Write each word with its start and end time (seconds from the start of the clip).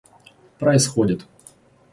происходит 0.59 1.27